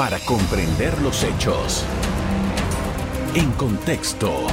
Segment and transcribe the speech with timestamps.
[0.00, 1.84] para comprender los hechos.
[3.34, 4.46] En contexto.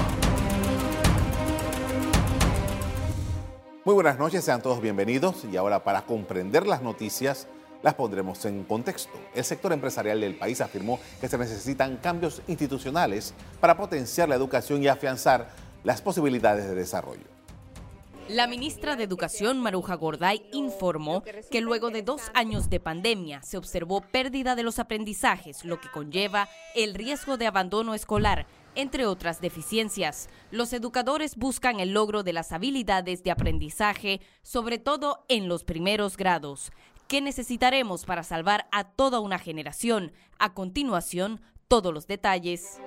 [3.85, 7.47] Muy buenas noches, sean todos bienvenidos y ahora para comprender las noticias
[7.81, 9.17] las pondremos en contexto.
[9.33, 14.83] El sector empresarial del país afirmó que se necesitan cambios institucionales para potenciar la educación
[14.83, 15.47] y afianzar
[15.85, 17.36] las posibilidades de desarrollo.
[18.29, 23.57] La ministra de Educación, Maruja Gorday, informó que luego de dos años de pandemia se
[23.57, 29.39] observó pérdida de los aprendizajes, lo que conlleva el riesgo de abandono escolar, entre otras
[29.39, 30.27] deficiencias.
[30.51, 36.17] Los educadores buscan el logro de las habilidades de aprendizaje, sobre todo en los primeros
[36.17, 36.71] grados.
[37.07, 40.11] ¿Qué necesitaremos para salvar a toda una generación?
[40.37, 41.39] A continuación,
[41.69, 42.81] todos los detalles.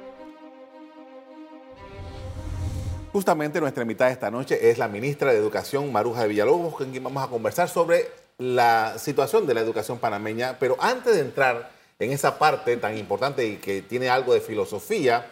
[3.12, 7.02] Justamente nuestra invitada esta noche es la ministra de Educación, Maruja de Villalobos, con quien
[7.02, 10.56] vamos a conversar sobre la situación de la educación panameña.
[10.60, 15.26] Pero antes de entrar en esa parte tan importante y que tiene algo de filosofía,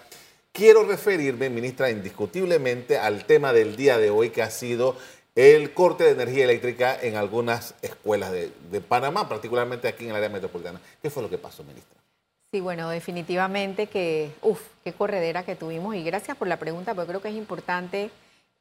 [0.50, 4.96] quiero referirme, ministra, indiscutiblemente al tema del día de hoy, que ha sido
[5.36, 10.16] el corte de energía eléctrica en algunas escuelas de, de Panamá, particularmente aquí en el
[10.16, 10.80] área metropolitana.
[11.00, 11.97] ¿Qué fue lo que pasó, ministra?
[12.50, 17.08] Sí, bueno, definitivamente que, uff, qué corredera que tuvimos y gracias por la pregunta, porque
[17.08, 18.10] creo que es importante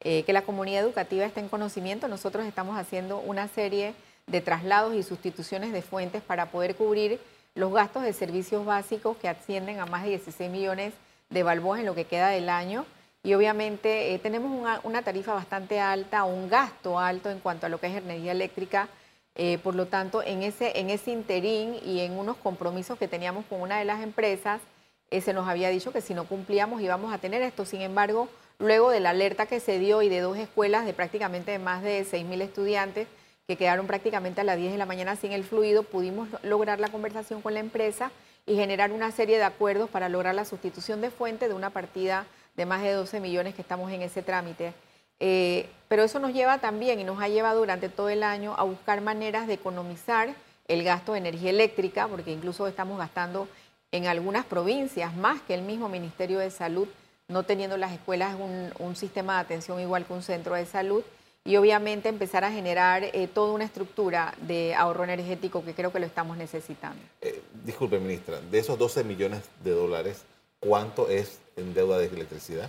[0.00, 2.06] eh, que la comunidad educativa esté en conocimiento.
[2.06, 3.94] Nosotros estamos haciendo una serie
[4.26, 7.18] de traslados y sustituciones de fuentes para poder cubrir
[7.54, 10.92] los gastos de servicios básicos que ascienden a más de 16 millones
[11.30, 12.84] de balboas en lo que queda del año.
[13.22, 17.68] Y obviamente eh, tenemos una, una tarifa bastante alta, un gasto alto en cuanto a
[17.70, 18.90] lo que es energía eléctrica
[19.40, 23.46] eh, por lo tanto, en ese, en ese interín y en unos compromisos que teníamos
[23.46, 24.60] con una de las empresas,
[25.10, 27.64] eh, se nos había dicho que si no cumplíamos íbamos a tener esto.
[27.64, 31.56] Sin embargo, luego de la alerta que se dio y de dos escuelas de prácticamente
[31.60, 33.06] más de 6.000 estudiantes
[33.46, 36.88] que quedaron prácticamente a las 10 de la mañana sin el fluido, pudimos lograr la
[36.88, 38.10] conversación con la empresa
[38.44, 42.26] y generar una serie de acuerdos para lograr la sustitución de fuente de una partida
[42.56, 44.74] de más de 12 millones que estamos en ese trámite.
[45.20, 48.62] Eh, pero eso nos lleva también y nos ha llevado durante todo el año a
[48.62, 50.34] buscar maneras de economizar
[50.68, 53.48] el gasto de energía eléctrica, porque incluso estamos gastando
[53.90, 56.86] en algunas provincias más que el mismo Ministerio de Salud,
[57.26, 61.02] no teniendo las escuelas un, sistema de atención igual que un centro de salud,
[61.44, 66.00] y obviamente empezar a generar eh, toda una estructura de ahorro energético que creo que
[66.00, 67.00] lo estamos necesitando.
[67.22, 70.24] Eh, disculpe, ministra, de esos 12 millones de dólares,
[70.60, 72.68] ¿cuánto es en deuda de electricidad?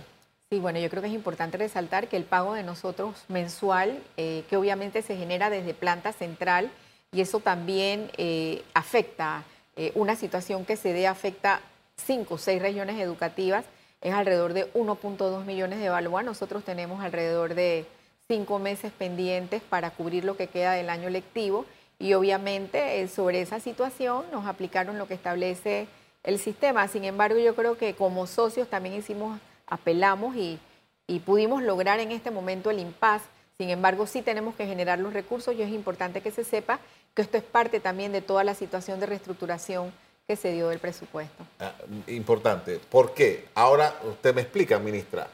[0.52, 4.42] Sí, bueno, yo creo que es importante resaltar que el pago de nosotros mensual, eh,
[4.50, 6.72] que obviamente se genera desde planta central,
[7.12, 9.44] y eso también eh, afecta,
[9.76, 11.60] eh, una situación que se dé afecta
[11.94, 13.64] cinco o seis regiones educativas,
[14.00, 16.24] es alrededor de 1.2 millones de balboa.
[16.24, 17.86] Nosotros tenemos alrededor de
[18.26, 21.64] cinco meses pendientes para cubrir lo que queda del año lectivo
[22.00, 25.86] y obviamente sobre esa situación nos aplicaron lo que establece
[26.24, 26.88] el sistema.
[26.88, 29.38] Sin embargo, yo creo que como socios también hicimos
[29.70, 30.58] apelamos y,
[31.24, 33.22] pudimos lograr en este momento el impas.
[33.58, 36.78] Sin embargo, sí tenemos que generar los recursos y es importante que se sepa
[37.14, 39.92] que esto es parte también de toda la situación de reestructuración
[40.28, 41.44] que se dio del presupuesto.
[41.58, 41.72] Ah,
[42.06, 42.78] importante.
[42.78, 43.48] ¿Por qué?
[43.54, 45.26] Ahora usted me explica, ministra.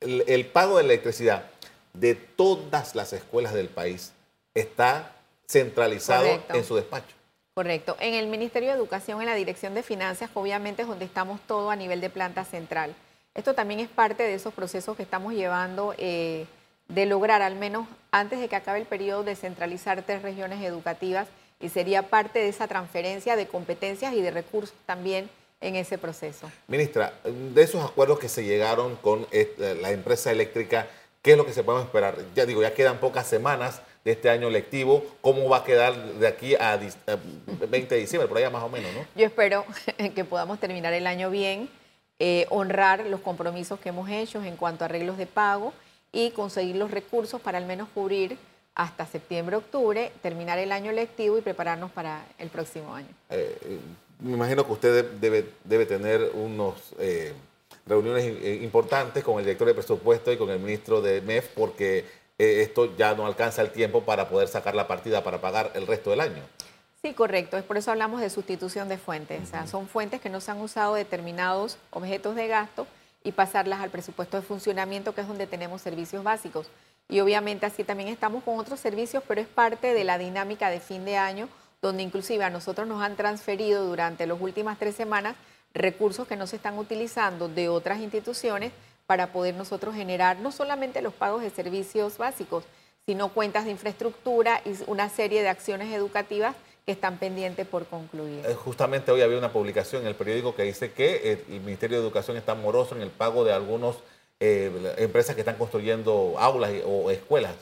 [0.00, 1.44] El, pago de electricidad
[1.92, 4.12] de todas las escuelas del país
[4.54, 5.12] está
[5.46, 7.14] centralizado en su despacho.
[7.54, 7.96] Correcto.
[8.00, 11.70] En el Ministerio de Educación, en la Dirección de Finanzas, obviamente es donde estamos todo
[11.70, 12.94] a nivel de planta central.
[13.34, 16.46] Esto también es parte de esos procesos que estamos llevando eh,
[16.88, 21.28] de lograr, al menos antes de que acabe el periodo, descentralizar tres regiones educativas
[21.60, 25.30] y sería parte de esa transferencia de competencias y de recursos también
[25.60, 26.50] en ese proceso.
[26.66, 30.88] Ministra, de esos acuerdos que se llegaron con eh, la empresa eléctrica,
[31.22, 32.16] ¿qué es lo que se puede esperar?
[32.34, 35.04] Ya digo, ya quedan pocas semanas de este año lectivo.
[35.20, 36.80] ¿Cómo va a quedar de aquí a
[37.70, 39.06] 20 de diciembre, por allá más o menos, no?
[39.14, 39.64] Yo espero
[40.16, 41.68] que podamos terminar el año bien
[42.22, 45.72] eh, honrar los compromisos que hemos hecho en cuanto a arreglos de pago
[46.12, 48.36] y conseguir los recursos para al menos cubrir
[48.74, 53.08] hasta septiembre, octubre, terminar el año lectivo y prepararnos para el próximo año.
[53.30, 53.78] Eh, eh,
[54.18, 56.94] me imagino que usted debe, debe tener unos
[57.86, 62.04] reuniones importantes con el director de presupuesto y con el ministro de MEF porque
[62.36, 66.10] esto ya no alcanza el tiempo para poder sacar la partida para pagar el resto
[66.10, 66.42] del año.
[67.02, 67.56] Sí, correcto.
[67.56, 69.42] Es por eso hablamos de sustitución de fuentes.
[69.42, 72.86] O sea, son fuentes que no se han usado determinados objetos de gasto
[73.24, 76.68] y pasarlas al presupuesto de funcionamiento, que es donde tenemos servicios básicos.
[77.08, 80.78] Y obviamente así también estamos con otros servicios, pero es parte de la dinámica de
[80.78, 81.48] fin de año,
[81.80, 85.36] donde inclusive a nosotros nos han transferido durante las últimas tres semanas
[85.72, 88.72] recursos que no se están utilizando de otras instituciones
[89.06, 92.64] para poder nosotros generar no solamente los pagos de servicios básicos,
[93.06, 96.54] sino cuentas de infraestructura y una serie de acciones educativas
[96.90, 98.44] que están pendientes por concluir.
[98.44, 102.02] Eh, justamente hoy había una publicación en el periódico que dice que el Ministerio de
[102.02, 103.94] Educación está moroso en el pago de algunas
[104.40, 107.54] eh, empresas que están construyendo aulas o escuelas.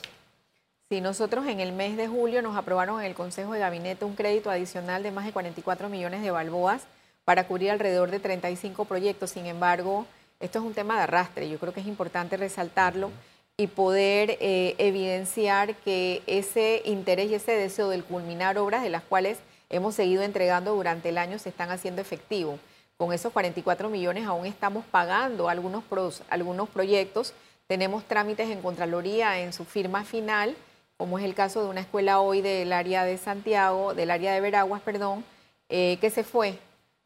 [0.89, 4.15] Sí, nosotros en el mes de julio nos aprobaron en el Consejo de Gabinete un
[4.15, 6.81] crédito adicional de más de 44 millones de balboas
[7.23, 9.29] para cubrir alrededor de 35 proyectos.
[9.29, 10.07] Sin embargo,
[10.39, 11.47] esto es un tema de arrastre.
[11.47, 13.11] Yo creo que es importante resaltarlo
[13.59, 19.03] y poder eh, evidenciar que ese interés y ese deseo del culminar obras de las
[19.03, 19.39] cuales
[19.69, 22.57] hemos seguido entregando durante el año se están haciendo efectivos.
[22.95, 25.83] Con esos 44 millones aún estamos pagando algunos,
[26.29, 27.33] algunos proyectos.
[27.67, 30.55] Tenemos trámites en Contraloría en su firma final,
[30.95, 34.39] como es el caso de una escuela hoy del área de Santiago, del área de
[34.39, 35.25] Veraguas, perdón,
[35.67, 36.57] eh, que se fue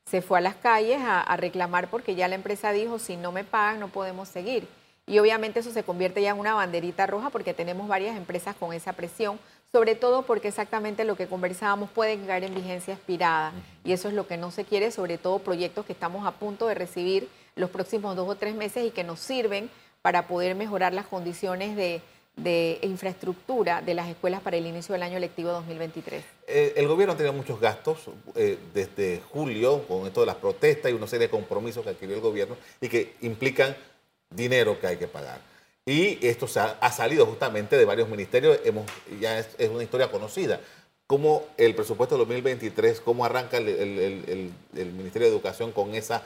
[0.06, 3.44] se fue a las calles a, reclamar porque ya la empresa dijo, si no me
[3.44, 4.68] pagan no podemos seguir.
[5.06, 8.74] Y obviamente eso se convierte ya en una banderita roja porque tenemos varias empresas con
[8.74, 9.38] esa presión,
[9.72, 13.52] sobre todo porque exactamente lo que conversábamos puede caer en vigencia expirada.
[13.84, 16.68] Y eso es lo que no se quiere, sobre todo proyectos que estamos a punto
[16.68, 19.70] de recibir los próximos dos o tres meses y que nos sirven
[20.02, 22.02] para poder mejorar las condiciones de,
[22.36, 26.24] de infraestructura de las escuelas para el inicio del año lectivo 2023?
[26.48, 30.92] Eh, el gobierno ha tenido muchos gastos eh, desde julio con esto de las protestas
[30.92, 33.76] y una serie de compromisos que adquirió el gobierno y que implican
[34.36, 35.40] dinero que hay que pagar.
[35.86, 38.86] Y esto se ha, salido justamente de varios ministerios, hemos,
[39.20, 40.60] ya es, una historia conocida.
[41.08, 46.24] ¿Cómo el presupuesto de 2023, cómo arranca el, el Ministerio de Educación con esa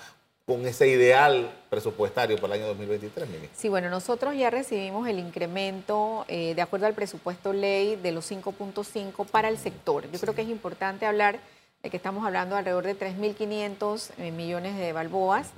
[0.48, 3.50] con ese ideal presupuestario para el año 2023, ministro?
[3.54, 8.32] Sí, bueno, nosotros ya recibimos el incremento eh, de acuerdo al presupuesto ley de los
[8.32, 10.10] 5.5 para el sector.
[10.10, 11.42] Yo creo que es importante hablar
[11.84, 15.50] de que estamos hablando de alrededor de 3.500 eh, millones de balboas,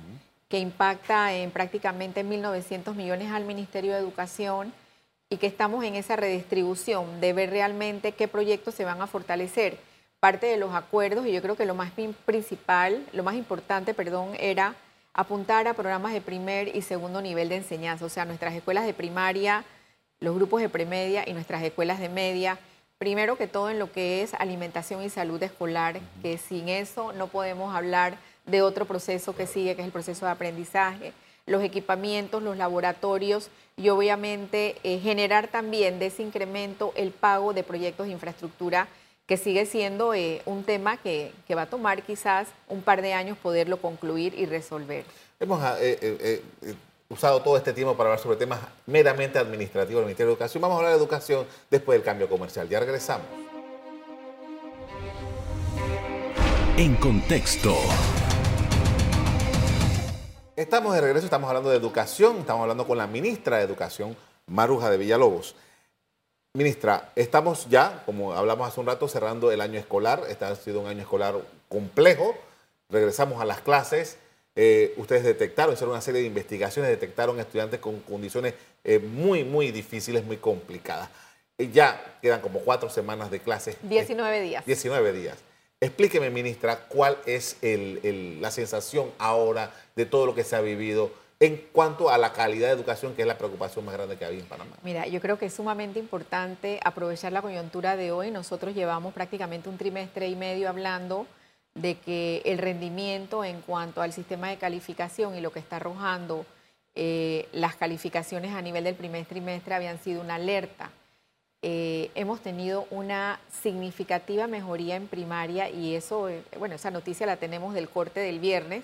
[0.50, 4.74] que impacta en prácticamente 1.900 millones al Ministerio de Educación
[5.30, 9.78] y que estamos en esa redistribución de ver realmente qué proyectos se van a fortalecer.
[10.18, 11.92] Parte de los acuerdos y yo creo que lo más
[12.26, 14.74] principal, lo más importante, perdón, era
[15.14, 18.92] apuntar a programas de primer y segundo nivel de enseñanza, o sea, nuestras escuelas de
[18.92, 19.64] primaria,
[20.18, 22.58] los grupos de premedia y nuestras escuelas de media,
[22.98, 27.28] primero que todo en lo que es alimentación y salud escolar, que sin eso no
[27.28, 28.18] podemos hablar
[28.50, 31.12] de otro proceso que sigue, que es el proceso de aprendizaje,
[31.46, 37.62] los equipamientos, los laboratorios y obviamente eh, generar también de ese incremento el pago de
[37.62, 38.88] proyectos de infraestructura
[39.30, 43.38] que sigue siendo eh, un tema que, va a tomar quizás un par de años
[43.38, 45.04] poderlo concluir y resolver.
[45.38, 46.74] Hemos eh, eh,
[47.08, 50.60] usado todo este tiempo para hablar sobre temas meramente administrativos del Ministerio de Educación.
[50.60, 52.68] Vamos a hablar de educación después del cambio comercial.
[52.68, 53.28] Ya regresamos.
[56.76, 57.76] En contexto.
[60.60, 64.14] Estamos de regreso, estamos hablando de educación, estamos hablando con la ministra de Educación,
[64.46, 65.54] Maruja de Villalobos.
[66.52, 70.22] Ministra, estamos ya, como hablamos hace un rato, cerrando el año escolar.
[70.28, 71.34] Este ha sido un año escolar
[71.70, 72.36] complejo.
[72.90, 74.18] Regresamos a las clases.
[74.54, 78.52] Eh, ustedes detectaron, hicieron una serie de investigaciones, detectaron estudiantes con condiciones
[78.84, 81.08] eh, muy, muy difíciles, muy complicadas.
[81.56, 83.78] Eh, ya quedan como cuatro semanas de clases.
[83.80, 84.66] 19 días.
[84.66, 85.38] 19 días.
[85.82, 91.10] Explíqueme, ministra, cuál es la sensación ahora de todo lo que se ha vivido
[91.40, 94.40] en cuanto a la calidad de educación, que es la preocupación más grande que hay
[94.40, 94.76] en Panamá?
[94.82, 98.30] Mira, yo creo que es sumamente importante aprovechar la coyuntura de hoy.
[98.30, 101.26] Nosotros llevamos prácticamente un trimestre y medio hablando
[101.74, 106.44] de que el rendimiento en cuanto al sistema de calificación y lo que está arrojando
[106.94, 110.90] eh, las calificaciones a nivel del primer trimestre habían sido una alerta.
[111.62, 117.36] Eh, hemos tenido una significativa mejoría en primaria y eso, eh, bueno, esa noticia la
[117.36, 118.82] tenemos del corte del viernes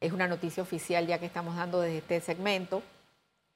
[0.00, 2.82] es una noticia oficial ya que estamos dando desde este segmento,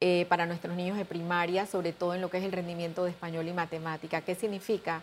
[0.00, 3.10] eh, para nuestros niños de primaria, sobre todo en lo que es el rendimiento de
[3.10, 4.22] español y matemática.
[4.22, 5.02] ¿Qué significa?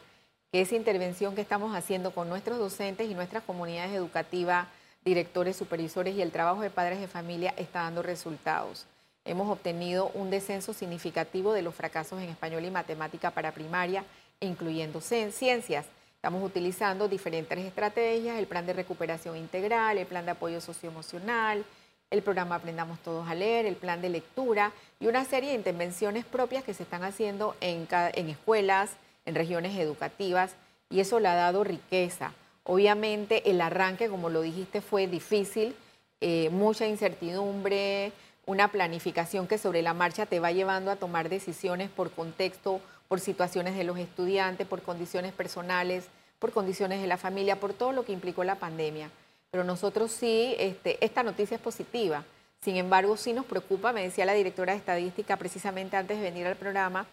[0.52, 4.68] Que esa intervención que estamos haciendo con nuestros docentes y nuestras comunidades educativas,
[5.06, 8.88] directores, supervisores y el trabajo de padres de familia está dando resultados.
[9.28, 14.06] Hemos obtenido un descenso significativo de los fracasos en español y matemática para primaria,
[14.40, 15.86] incluyendo ciencias.
[16.16, 21.66] Estamos utilizando diferentes estrategias, el plan de recuperación integral, el plan de apoyo socioemocional,
[22.10, 26.24] el programa Aprendamos Todos a Leer, el plan de lectura y una serie de intervenciones
[26.24, 27.86] propias que se están haciendo en,
[28.30, 28.92] escuelas,
[29.26, 30.56] en regiones educativas,
[30.90, 32.34] y eso le ha dado riqueza.
[32.64, 35.76] Obviamente el arranque, como lo dijiste, fue difícil,
[36.22, 38.14] eh, mucha incertidumbre,
[38.48, 43.20] una planificación que sobre la marcha te va llevando a tomar decisiones por contexto, por
[43.20, 46.08] situaciones de los estudiantes, por condiciones personales,
[46.40, 49.12] por condiciones de la familia, por todo lo que implicó la pandemia.
[49.52, 52.24] Pero nosotros sí, este, esta noticia es positiva.
[52.62, 56.48] Sin embargo, sí nos preocupa, me decía la directora de estadística precisamente antes de venir
[56.48, 57.06] al programa,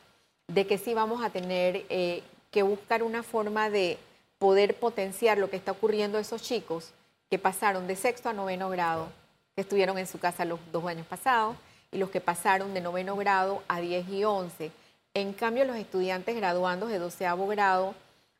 [0.46, 3.98] de que sí vamos a tener eh, que buscar una forma de
[4.38, 6.92] poder potenciar lo que está ocurriendo a esos chicos
[7.28, 9.08] que pasaron de sexto a noveno grado,
[9.54, 11.56] que estuvieron en su casa los dos años pasados,
[11.94, 14.72] y los que pasaron de noveno grado a 10 y 11.
[15.14, 17.94] En cambio, los estudiantes graduandos de doceavo grado,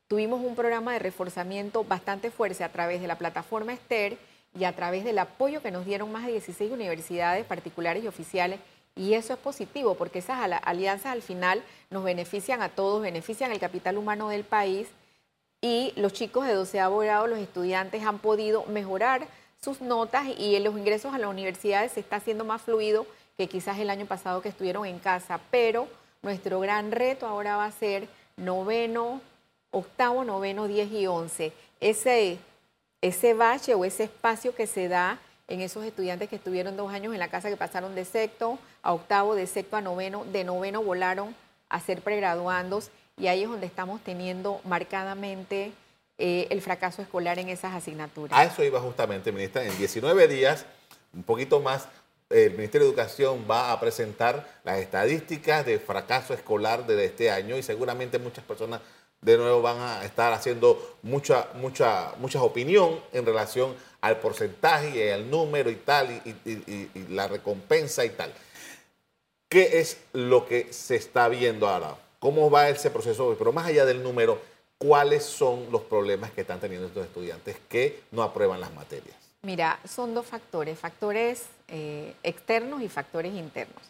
[0.08, 4.18] tuvimos un programa de reforzamiento bastante fuerte a través de la plataforma Esther
[4.58, 8.58] y a través del apoyo que nos dieron más de 16 universidades particulares y oficiales.
[8.96, 13.60] Y eso es positivo porque esas alianzas al final nos benefician a todos, benefician el
[13.60, 14.88] capital humano del país
[15.60, 19.26] y los chicos de doceavo grado, los estudiantes han podido mejorar
[19.64, 23.06] sus notas y los ingresos a las universidades se está haciendo más fluido
[23.36, 25.88] que quizás el año pasado que estuvieron en casa, pero
[26.22, 28.06] nuestro gran reto ahora va a ser
[28.36, 29.20] noveno,
[29.70, 31.52] octavo, noveno, diez y once.
[31.80, 32.38] Ese,
[33.00, 35.18] ese bache o ese espacio que se da
[35.48, 38.92] en esos estudiantes que estuvieron dos años en la casa, que pasaron de sexto a
[38.92, 41.34] octavo, de sexto a noveno, de noveno volaron
[41.68, 45.72] a ser pregraduandos y ahí es donde estamos teniendo marcadamente
[46.18, 48.38] eh, el fracaso escolar en esas asignaturas.
[48.38, 50.66] A eso iba justamente, ministra, en 19 días,
[51.12, 51.88] un poquito más,
[52.30, 57.56] el Ministerio de Educación va a presentar las estadísticas de fracaso escolar de este año
[57.56, 58.80] y seguramente muchas personas
[59.24, 65.08] de nuevo van a estar haciendo mucha, mucha, mucha opinión en relación al porcentaje y
[65.10, 68.32] al número y tal, y, la recompensa y tal.
[69.48, 71.96] ¿Qué es lo que se está viendo ahora?
[72.18, 73.34] ¿Cómo va ese proceso?
[73.38, 74.40] Pero más allá del número,
[74.84, 79.16] ¿cuáles son los problemas que están teniendo estos estudiantes que no aprueban las materias?
[79.40, 83.82] Mira, son dos factores, factores eh, externos y factores internos.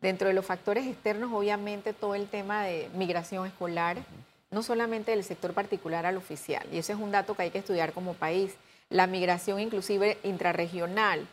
[0.00, 3.98] Dentro de los factores externos, obviamente, todo el tema de migración escolar,
[4.50, 7.58] no solamente del sector particular al oficial, y ese es un dato que hay que
[7.58, 8.54] estudiar como país,
[8.88, 11.26] la migración inclusive intrarregional,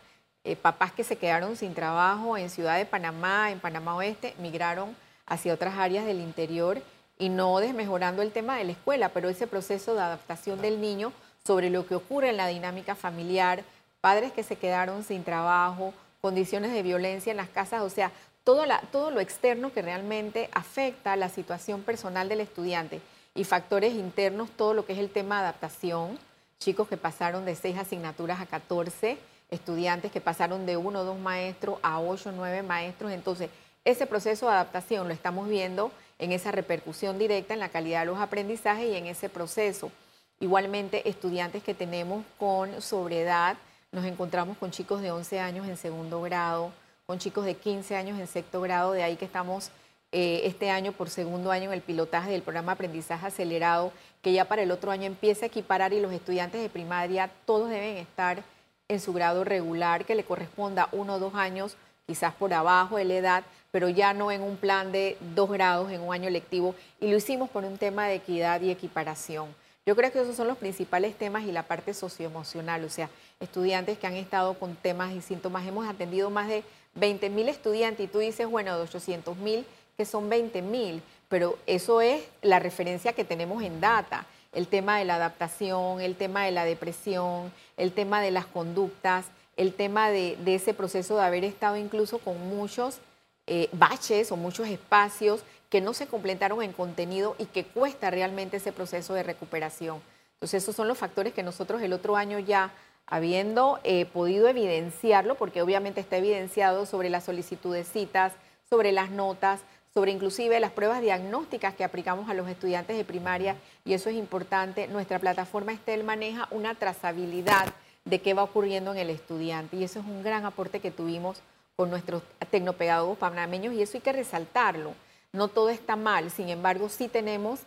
[0.44, 4.94] eh, papás que se quedaron sin trabajo en Ciudad de Panamá, en Panamá Oeste, migraron
[5.26, 6.82] hacia otras áreas del interior
[7.18, 11.14] y no desmejorando el tema de la escuela, pero ese proceso de adaptación del niño
[11.46, 13.64] sobre lo que ocurre en la dinámica familiar,
[14.02, 18.12] padres que se quedaron sin trabajo, condiciones de violencia en las casas, o sea,
[18.44, 23.02] todo, todo lo externo que realmente afecta la situación personal del estudiante
[23.34, 26.18] y factores internos, todo lo que es el tema de adaptación,
[26.60, 29.18] chicos que pasaron de seis asignaturas a 14,
[29.52, 33.50] estudiantes que pasaron de uno o dos maestros a ocho o nueve maestros, entonces
[33.84, 38.08] ese proceso de adaptación lo estamos viendo en esa repercusión directa en la calidad de
[38.08, 39.92] los aprendizajes y en ese proceso.
[40.40, 43.58] Igualmente, estudiantes que tenemos con sobredad,
[43.92, 46.72] nos encontramos con chicos de 11 años en segundo grado,
[47.06, 49.72] con chicos de 15 años en sexto grado, de ahí que estamos
[50.12, 53.92] eh, este año por segundo año en el pilotaje del programa Aprendizaje Acelerado,
[54.22, 57.70] que ya para el otro año empieza a equiparar y los estudiantes de primaria todos
[57.70, 58.44] deben estar
[58.88, 63.06] en su grado regular, que le corresponda uno o dos años, quizás por abajo de
[63.06, 63.44] la edad,
[63.75, 67.17] pero ya no en un plan de dos grados en un año lectivo, y lo
[67.17, 69.53] hicimos por un tema de equidad y equiparación.
[69.86, 73.10] Yo creo que esos son los principales temas y la parte socioemocional, o sea,
[73.41, 75.67] estudiantes que han estado con temas y síntomas.
[75.67, 76.63] Hemos atendido más de
[76.94, 79.65] 20 mil estudiantes y tú dices, bueno, de 800 mil,
[79.98, 84.25] que son 20 mil, pero eso es la referencia que tenemos en data.
[84.53, 89.25] El tema de la adaptación, el tema de la depresión, el tema de las conductas,
[89.58, 93.00] el tema de, ese proceso de haber estado incluso con muchos
[93.48, 98.58] eh, baches o muchos espacios que no se completaron en contenido y que cuesta realmente
[98.58, 100.02] ese proceso de recuperación.
[100.34, 102.72] Entonces, esos son los factores que nosotros el otro año ya,
[103.08, 108.34] habiendo eh, podido evidenciarlo, porque obviamente está evidenciado sobre la solicitud de citas,
[108.70, 109.62] sobre las notas,
[109.94, 114.16] sobre inclusive las pruebas diagnósticas que aplicamos a los estudiantes de primaria, y eso es
[114.16, 114.88] importante.
[114.88, 117.68] Nuestra plataforma Estel maneja una trazabilidad
[118.04, 121.42] de qué va ocurriendo en el estudiante, y eso es un gran aporte que tuvimos
[121.75, 124.94] con nuestros tecnopedagogos panameños, y eso hay que resaltarlo
[125.36, 127.60] no todo está mal, sin embargo sí tenemos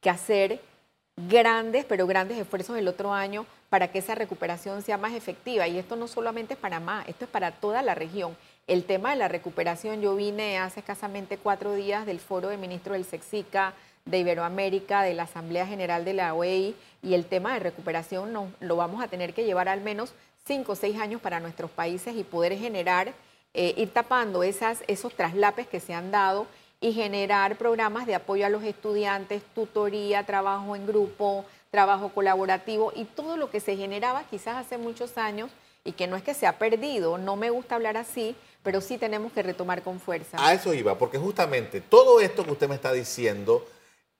[0.00, 0.60] que hacer
[1.16, 5.66] grandes, pero grandes esfuerzos el otro año para que esa recuperación sea más efectiva.
[5.66, 8.36] Y esto no solamente es para más, esto es para toda la región.
[8.68, 12.94] El tema de la recuperación, yo vine hace escasamente cuatro días del foro de ministros
[12.94, 17.60] del SEXICA, de Iberoamérica, de la Asamblea General de la OEI, y el tema de
[17.60, 21.40] recuperación no, lo vamos a tener que llevar al menos cinco o seis años para
[21.40, 23.14] nuestros países y poder generar,
[23.58, 26.46] eh, ir tapando esas, esos traslapes que se han dado
[26.78, 33.06] y generar programas de apoyo a los estudiantes, tutoría, trabajo en grupo, trabajo colaborativo y
[33.06, 35.50] todo lo que se generaba quizás hace muchos años
[35.84, 38.98] y que no es que se ha perdido, no me gusta hablar así, pero sí
[38.98, 40.36] tenemos que retomar con fuerza.
[40.38, 43.66] A eso iba, porque justamente todo esto que usted me está diciendo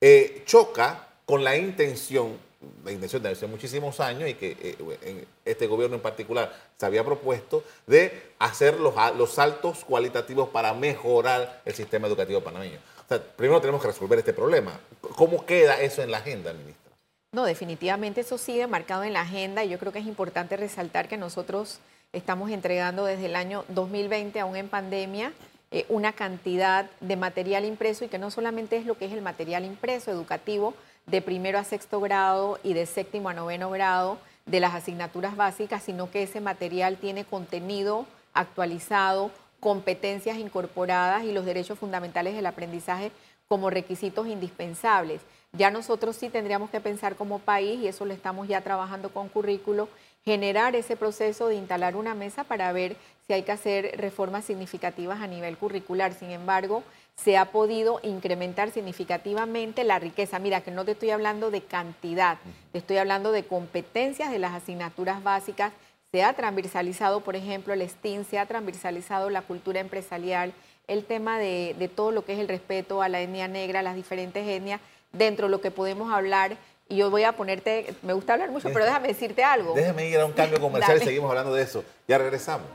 [0.00, 2.38] eh, choca con la intención
[2.84, 7.04] la intención de hace muchísimos años y que eh, este gobierno en particular se había
[7.04, 12.78] propuesto de hacer los, los saltos cualitativos para mejorar el sistema educativo panameño.
[13.04, 14.78] O sea, primero tenemos que resolver este problema.
[15.00, 16.92] ¿Cómo queda eso en la agenda, ministra?
[17.32, 21.06] No, definitivamente eso sigue marcado en la agenda y yo creo que es importante resaltar
[21.06, 21.80] que nosotros
[22.12, 25.32] estamos entregando desde el año 2020, aún en pandemia,
[25.70, 29.20] eh, una cantidad de material impreso y que no solamente es lo que es el
[29.20, 30.74] material impreso educativo
[31.06, 35.82] de primero a sexto grado y de séptimo a noveno grado de las asignaturas básicas,
[35.82, 43.12] sino que ese material tiene contenido actualizado, competencias incorporadas y los derechos fundamentales del aprendizaje
[43.48, 45.20] como requisitos indispensables.
[45.52, 49.28] Ya nosotros sí tendríamos que pensar como país, y eso lo estamos ya trabajando con
[49.28, 49.88] currículo,
[50.24, 52.96] generar ese proceso de instalar una mesa para ver
[53.26, 56.12] si hay que hacer reformas significativas a nivel curricular.
[56.12, 56.82] Sin embargo,
[57.16, 60.38] se ha podido incrementar significativamente la riqueza.
[60.38, 62.38] Mira, que no te estoy hablando de cantidad,
[62.72, 65.72] te estoy hablando de competencias de las asignaturas básicas.
[66.12, 70.52] Se ha transversalizado, por ejemplo, el STEAM, se ha transversalizado la cultura empresarial,
[70.86, 73.82] el tema de, de todo lo que es el respeto a la etnia negra, a
[73.82, 74.80] las diferentes etnias,
[75.12, 76.56] dentro de lo que podemos hablar
[76.88, 79.74] y yo voy a ponerte, me gusta hablar mucho, pero déjame decirte algo.
[79.74, 81.84] Déjame ir a un cambio comercial y seguimos hablando de eso.
[82.06, 82.68] Ya regresamos.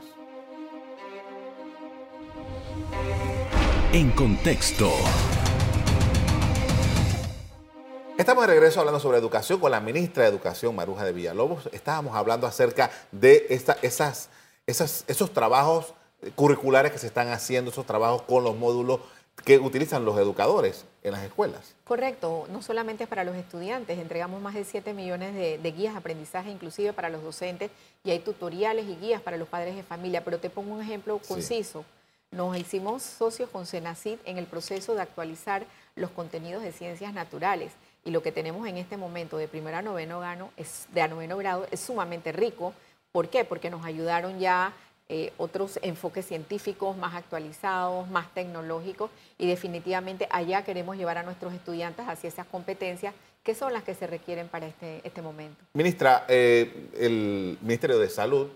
[3.94, 4.90] En contexto.
[8.16, 11.68] Estamos de regreso hablando sobre educación con la ministra de Educación, Maruja de Villalobos.
[11.72, 14.30] Estábamos hablando acerca de esta, esas,
[14.66, 15.92] esas, esos trabajos
[16.36, 19.00] curriculares que se están haciendo, esos trabajos con los módulos
[19.44, 21.74] que utilizan los educadores en las escuelas.
[21.84, 26.50] Correcto, no solamente para los estudiantes, entregamos más de 7 millones de, guías de aprendizaje,
[26.50, 27.70] inclusive para los docentes,
[28.04, 31.20] y hay tutoriales y guías para los padres de familia, pero te pongo un ejemplo
[31.28, 31.84] conciso.
[32.32, 37.72] Nos hicimos socios con Senacid en el proceso de actualizar los contenidos de ciencias naturales.
[38.06, 41.08] Y lo que tenemos en este momento de primero a noveno, grado es, de a
[41.08, 42.72] noveno grado es sumamente rico.
[43.12, 43.44] ¿Por qué?
[43.44, 44.72] Porque nos ayudaron ya
[45.10, 51.52] eh, otros enfoques científicos más actualizados, más tecnológicos y definitivamente allá queremos llevar a nuestros
[51.52, 55.62] estudiantes hacia esas competencias que son las que se requieren para este, este momento.
[55.74, 58.48] Ministra, eh, el Ministerio de Salud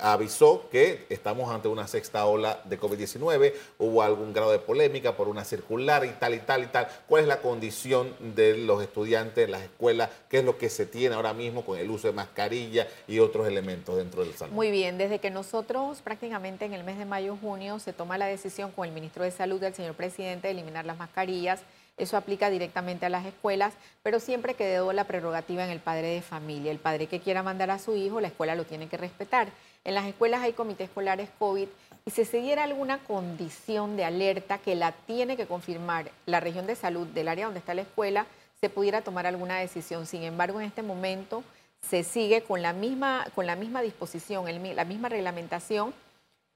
[0.00, 5.28] avisó que estamos ante una sexta ola de COVID-19, hubo algún grado de polémica por
[5.28, 6.88] una circular y tal y tal y tal.
[7.06, 10.10] ¿Cuál es la condición de los estudiantes en las escuelas?
[10.28, 13.46] ¿Qué es lo que se tiene ahora mismo con el uso de mascarilla y otros
[13.46, 14.54] elementos dentro del salón?
[14.54, 18.70] Muy bien, desde que nosotros prácticamente en el mes de mayo-junio se toma la decisión
[18.72, 21.60] con el ministro de Salud del señor presidente de eliminar las mascarillas,
[21.96, 26.22] eso aplica directamente a las escuelas, pero siempre quedó la prerrogativa en el padre de
[26.22, 26.72] familia.
[26.72, 29.48] El padre que quiera mandar a su hijo, la escuela lo tiene que respetar.
[29.84, 31.68] En las escuelas hay comités escolares COVID
[32.04, 36.66] y si se diera alguna condición de alerta que la tiene que confirmar la región
[36.66, 38.26] de salud del área donde está la escuela,
[38.60, 40.06] se pudiera tomar alguna decisión.
[40.06, 41.44] Sin embargo, en este momento
[41.88, 45.92] se sigue con la misma, con la misma disposición, la misma reglamentación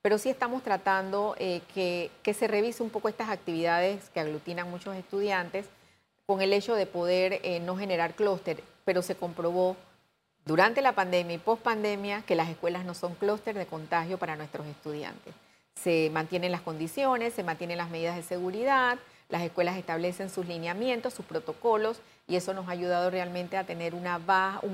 [0.07, 4.95] pero sí estamos tratando eh, que, se revise un poco estas actividades que aglutinan muchos
[4.95, 5.67] estudiantes
[6.27, 9.77] con el hecho de poder eh, no generar clúster, pero se comprobó
[10.45, 14.37] durante la pandemia y post pandemia que las escuelas no son clúster de contagio para
[14.37, 15.35] nuestros estudiantes.
[15.75, 21.15] Se mantienen las condiciones, se mantienen las medidas de seguridad, las escuelas establecen sus lineamientos,
[21.15, 24.05] sus protocolos y eso nos ha ayudado realmente a tener un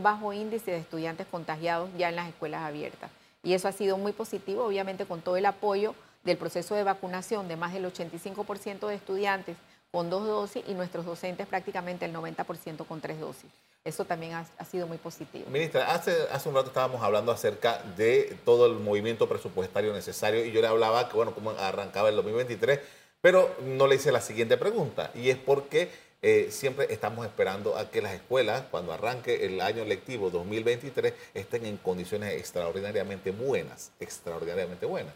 [0.02, 3.10] bajo índice de estudiantes contagiados ya en las escuelas abiertas
[3.42, 7.48] y eso ha sido muy positivo, obviamente con todo el apoyo del proceso de vacunación
[7.48, 9.56] de más del 85% de estudiantes
[9.90, 13.50] con dos dosis y nuestros docentes prácticamente el 90% con tres dosis.
[13.84, 15.44] Eso también ha, sido muy positivo.
[15.50, 20.52] Ministra, hace, hace un rato estábamos hablando acerca de todo el movimiento presupuestario necesario y
[20.52, 22.78] yo le hablaba que, bueno, cómo arrancaba el 2023,
[23.20, 25.90] pero no le hice la siguiente pregunta y es porque
[26.24, 31.66] eh, siempre estamos esperando a que las escuelas, cuando arranque el año lectivo 2023, estén
[31.66, 35.12] en condiciones extraordinariamente buenas, extraordinariamente buenas.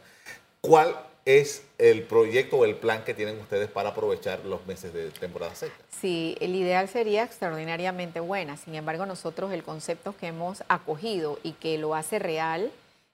[0.61, 5.11] ¿Cuál es el proyecto o el plan que tienen ustedes para aprovechar los meses de
[5.11, 5.75] temporada seca?
[6.01, 8.57] Sí, el ideal sería extraordinariamente buena.
[8.57, 12.73] Sin embargo, nosotros el concepto que hemos acogido y que lo hace real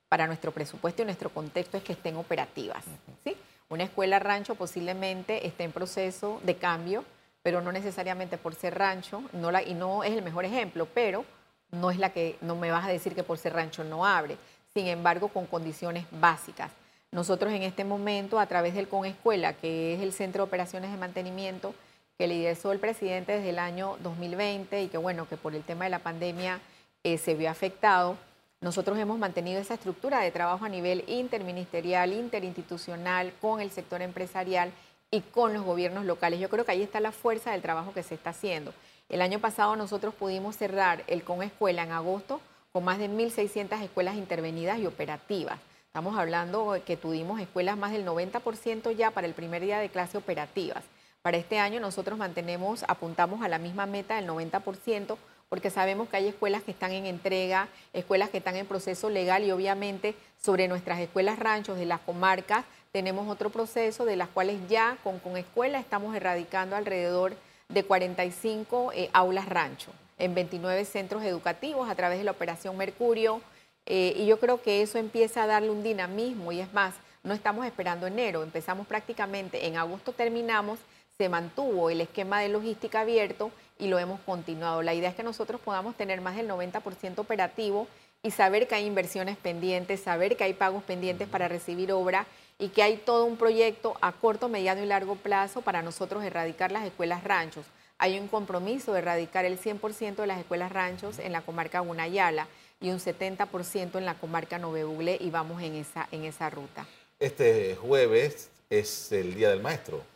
[0.09, 2.85] para nuestro presupuesto y nuestro contexto es que estén operativas.
[3.23, 3.37] ¿sí?
[3.69, 7.05] Una escuela rancho posiblemente esté en proceso de cambio
[7.43, 11.25] pero no necesariamente por ser rancho, no la, y no es el mejor ejemplo, pero
[11.71, 14.37] no es la que, no me vas a decir que por ser rancho no abre,
[14.73, 16.71] sin embargo con condiciones básicas.
[17.11, 20.97] Nosotros en este momento, a través del CONESCUELA, que es el Centro de Operaciones de
[20.97, 21.75] Mantenimiento,
[22.17, 25.85] que liderazó el presidente desde el año 2020 y que bueno, que por el tema
[25.85, 26.61] de la pandemia
[27.05, 28.17] eh, se vio afectado,
[28.61, 34.71] nosotros hemos mantenido esa estructura de trabajo a nivel interministerial, interinstitucional, con el sector empresarial
[35.13, 36.41] y con los gobiernos locales.
[36.41, 38.73] Yo creo que ahí está la fuerza del trabajo que se está haciendo.
[39.11, 42.41] El año pasado nosotros pudimos cerrar el Con Escuela en agosto
[42.73, 45.61] con más de 1.600 escuelas intervenidas y operativas.
[45.87, 50.17] Estamos hablando que tuvimos escuelas más del 90% ya para el primer día de clase
[50.17, 50.83] operativas.
[51.21, 55.19] Para este año nosotros mantenemos, apuntamos a la misma meta del 90%
[55.53, 59.45] porque sabemos que hay escuelas que están en entrega, escuelas que están en proceso legal
[59.45, 64.57] y obviamente sobre nuestras escuelas ranchos de las comarcas tenemos otro proceso de las cuales
[64.71, 67.35] ya con, con escuela estamos erradicando alrededor
[67.69, 73.43] de 45 eh, aulas rancho en 29 centros educativos a través de la Operación Mercurio.
[73.85, 77.35] Eh, y yo creo que eso empieza a darle un dinamismo y es más, no
[77.35, 80.79] estamos esperando enero, empezamos prácticamente, en agosto terminamos,
[81.19, 84.83] se mantuvo el esquema de logística abierto y lo hemos continuado.
[84.83, 87.87] La idea es que nosotros podamos tener más del 90% operativo
[88.23, 92.27] y saber que hay inversiones pendientes, saber que hay pagos pendientes para recibir obra
[92.59, 96.71] y que hay todo un proyecto a corto, mediano y largo plazo para nosotros erradicar
[96.71, 97.67] las escuelas ranchos.
[97.99, 102.47] Hay un compromiso de erradicar el 100% de las escuelas ranchos en la comarca Gunayala
[102.81, 106.87] y un 70% en la comarca Novebugle y vamos en esa, en esa ruta.
[107.19, 110.12] Este jueves es el Día del Maestro.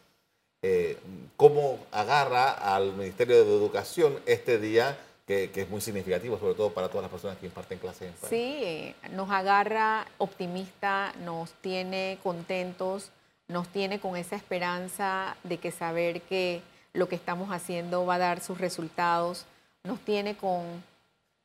[0.68, 0.98] Eh,
[1.36, 6.88] cómo agarra al Ministerio de Educación este día que, es muy significativo, sobre todo para
[6.88, 13.12] todas las personas que imparten clases Sí, nos agarra optimista, nos tiene contentos,
[13.46, 16.62] nos tiene con esa esperanza de que saber que
[16.94, 19.46] lo que estamos haciendo va a dar sus resultados,
[19.84, 20.82] nos tiene con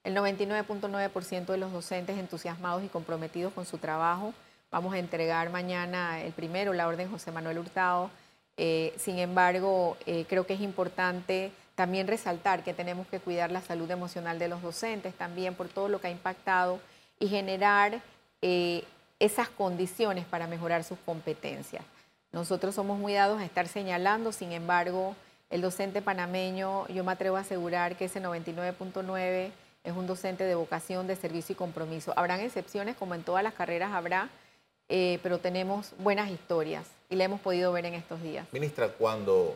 [0.03, 4.33] el 99.9% de los docentes entusiasmados y comprometidos con su trabajo.
[4.71, 8.09] Vamos a entregar mañana el primero, la orden José Manuel Hurtado,
[8.63, 13.59] eh, sin embargo, eh, creo que es importante también resaltar que tenemos que cuidar la
[13.59, 16.79] salud emocional de los docentes también por todo lo que ha impactado
[17.17, 18.03] y generar
[18.43, 18.83] eh,
[19.17, 21.83] esas condiciones para mejorar sus competencias.
[22.31, 25.15] Nosotros somos muy dados a estar señalando, sin embargo,
[25.49, 29.49] el docente panameño, yo me atrevo a asegurar que ese 99.9
[29.83, 32.13] es un docente de vocación, de servicio y compromiso.
[32.15, 34.29] Habrán excepciones, como en todas las carreras habrá,
[34.87, 38.47] pero tenemos buenas historias y la hemos podido ver en estos días.
[38.53, 39.55] Ministra, cuando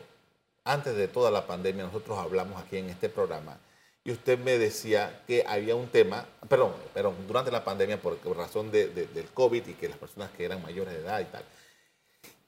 [0.65, 3.57] antes de toda la pandemia nosotros hablamos aquí en este programa
[4.03, 8.71] y usted me decía que había un tema, perdón, perdón durante la pandemia por, razón
[8.71, 11.43] del COVID y que las personas que eran mayores de edad y tal.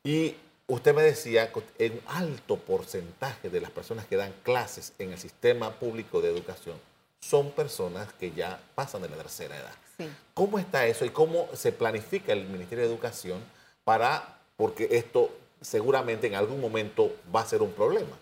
[0.04, 0.36] Y
[0.68, 5.18] usted me decía que un alto porcentaje de las personas que dan clases en el
[5.18, 6.76] sistema público de educación
[7.22, 9.74] son personas que ya pasan de la tercera edad.
[9.98, 10.10] Sí.
[10.34, 13.42] ¿Cómo está eso y cómo se planifica el Ministerio de Educación
[13.84, 15.30] para porque esto
[15.62, 18.18] seguramente en algún momento va a ser un problema.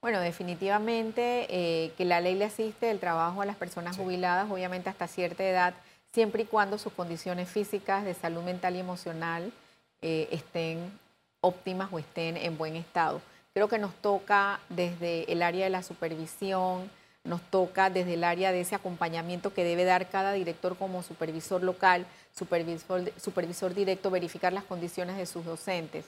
[0.00, 4.88] Bueno, definitivamente eh, que la ley le asiste el trabajo a las personas jubiladas, obviamente
[4.88, 5.74] hasta cierta edad,
[6.12, 9.52] siempre y cuando sus condiciones físicas de salud mental y emocional
[10.00, 10.92] eh, estén
[11.40, 13.20] óptimas o estén en buen estado.
[13.54, 16.88] Creo que nos toca desde el área de la supervisión,
[17.28, 21.62] nos toca desde el área de ese acompañamiento que debe dar cada director como supervisor
[21.62, 26.06] local, supervisor, directo, verificar las condiciones de sus docentes.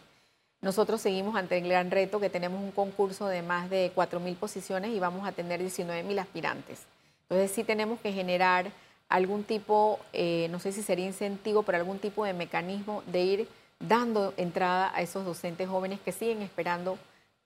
[0.63, 4.91] Nosotros seguimos ante el gran reto que tenemos un concurso de más de 4.000 posiciones
[4.91, 6.81] y vamos a tener 19.000 aspirantes.
[7.23, 8.71] Entonces sí tenemos que generar
[9.09, 13.49] algún tipo, eh, no sé si sería incentivo, pero algún tipo de mecanismo de ir
[13.79, 16.99] dando entrada a esos docentes jóvenes que siguen esperando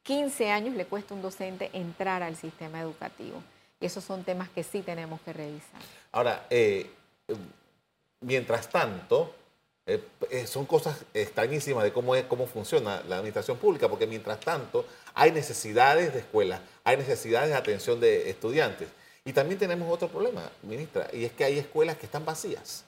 [0.02, 3.42] 15 años le cuesta un docente entrar al sistema educativo.
[3.80, 5.80] Esos son temas que sí tenemos que revisar.
[6.12, 6.90] Ahora, eh,
[8.20, 9.34] mientras tanto,
[9.86, 14.40] eh, eh, son cosas extrañísimas de cómo, es, cómo funciona la administración pública, porque mientras
[14.40, 18.88] tanto hay necesidades de escuelas, hay necesidades de atención de estudiantes.
[19.26, 22.84] Y también tenemos otro problema, ministra, y es que hay escuelas que están vacías.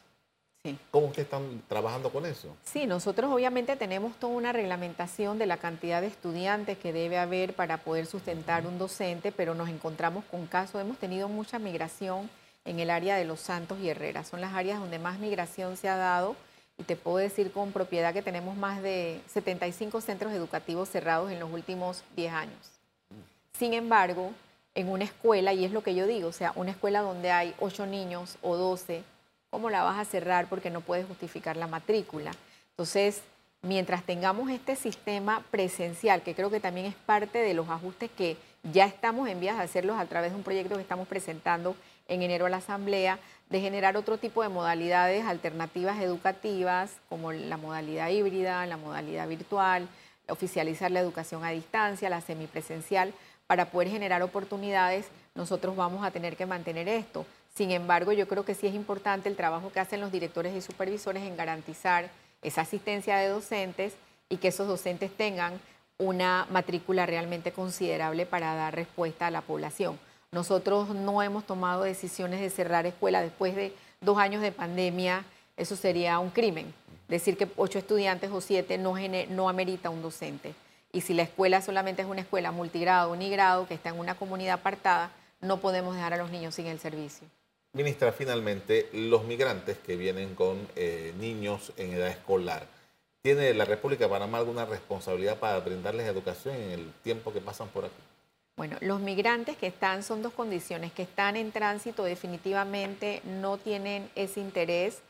[0.91, 2.57] ¿Cómo ustedes están trabajando con eso?
[2.65, 7.55] Sí, nosotros obviamente tenemos toda una reglamentación de la cantidad de estudiantes que debe haber
[7.55, 12.29] para poder sustentar un docente, pero nos encontramos con casos, hemos tenido mucha migración
[12.65, 14.25] en el área de Los Santos y Herrera.
[14.25, 16.37] Son las áreas donde más migración se ha dado
[16.79, 21.41] y te puedo decir con propiedad que tenemos más de 75 centros educativos cerrados en
[21.41, 22.73] los últimos 10 años.
[23.59, 24.33] Sin embargo,
[24.75, 27.55] en una escuela, y es lo que yo digo, o sea, una escuela donde hay
[27.61, 29.03] 8 niños o 12,
[29.57, 32.31] ¿cómo la vas a cerrar porque no puedes justificar la matrícula?
[32.73, 33.23] Entonces,
[33.63, 38.37] mientras tengamos este sistema presencial, que creo que también es parte de los ajustes que
[38.71, 41.75] ya estamos en vías de hacerlos a través de un proyecto que estamos presentando
[42.07, 47.57] en enero a la Asamblea, de generar otro tipo de modalidades alternativas educativas, como la
[47.57, 49.89] modalidad híbrida, la modalidad virtual,
[50.29, 53.15] oficializar la educación a distancia, la semipresencial,
[53.47, 57.25] para poder generar oportunidades, nosotros vamos a tener que mantener esto.
[57.57, 60.61] Sin embargo, yo creo que sí es importante el trabajo que hacen los directores y
[60.61, 62.11] supervisores en garantizar
[62.43, 63.95] esa asistencia de docentes
[64.29, 65.59] y que esos docentes tengan
[65.97, 69.99] una matrícula realmente considerable para dar respuesta a la población.
[70.33, 75.25] Nosotros no hemos tomado decisiones de cerrar escuelas después de dos años de pandemia,
[75.57, 76.75] eso sería un crimen.
[77.09, 78.97] Decir que ocho estudiantes o siete no,
[79.31, 80.53] no amerita un docente.
[80.93, 84.57] Y si la escuela solamente es una escuela multigrado, unigrado, que está en una comunidad
[84.57, 87.27] apartada, no podemos dejar a los niños sin el servicio.
[87.77, 92.67] Ministra, finalmente, los migrantes que vienen con eh, niños en edad escolar,
[93.21, 97.69] ¿tiene la República de Panamá alguna responsabilidad para brindarles educación en el tiempo que pasan
[97.69, 97.95] por aquí?
[98.57, 104.09] Bueno, los migrantes que están son dos condiciones, que están en tránsito definitivamente no tienen
[104.15, 105.01] ese interés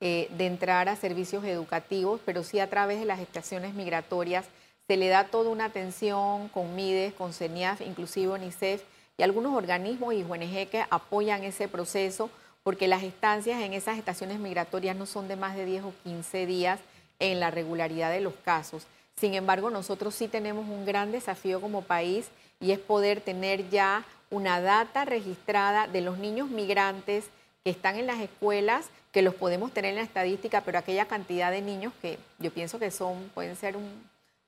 [0.00, 4.44] eh, de entrar a servicios educativos, pero sí a través de las estaciones migratorias
[4.86, 8.84] se le da toda una atención con MIDES, con CENIAF, inclusive UNICEF
[9.16, 12.30] y algunos organismos y ONG que apoyan ese proceso
[12.62, 16.46] porque las estancias en esas estaciones migratorias no son de más de 10 o 15
[16.46, 16.80] días
[17.18, 18.86] en la regularidad de los casos.
[19.16, 22.28] Sin embargo, nosotros sí tenemos un gran desafío como país
[22.60, 27.26] y es poder tener ya una data registrada de los niños migrantes
[27.64, 31.50] que están en las escuelas, que los podemos tener en la estadística, pero aquella cantidad
[31.50, 33.88] de niños que yo pienso que son, pueden ser un,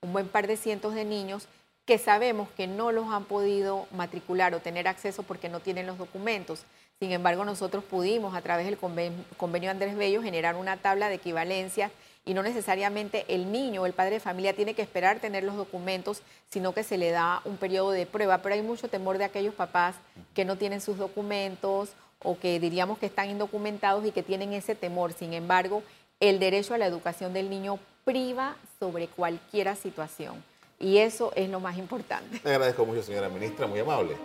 [0.00, 1.46] un buen par de cientos de niños,
[1.86, 5.98] que sabemos que no los han podido matricular o tener acceso porque no tienen los
[5.98, 6.64] documentos.
[6.98, 11.90] Sin embargo, nosotros pudimos a través del convenio Andrés Bello generar una tabla de equivalencia
[12.24, 15.56] y no necesariamente el niño o el padre de familia tiene que esperar tener los
[15.56, 18.38] documentos, sino que se le da un periodo de prueba.
[18.38, 19.96] Pero hay mucho temor de aquellos papás
[20.32, 21.90] que no tienen sus documentos
[22.22, 25.12] o que diríamos que están indocumentados y que tienen ese temor.
[25.12, 25.82] Sin embargo,
[26.20, 30.42] el derecho a la educación del niño priva sobre cualquier situación.
[30.78, 32.40] Y eso es lo más importante.
[32.44, 34.16] Le agradezco mucho, señora ministra, muy amable.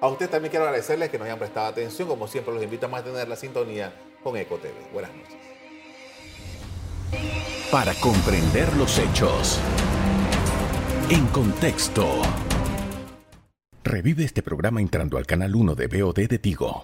[0.00, 2.08] A usted también quiero agradecerles que nos hayan prestado atención.
[2.08, 4.92] Como siempre, los invitamos a tener la sintonía con EcoTV.
[4.92, 5.36] Buenas noches.
[7.70, 9.60] Para comprender los hechos.
[11.08, 12.20] En contexto.
[13.84, 16.82] Revive este programa entrando al canal 1 de BOD de Tigo.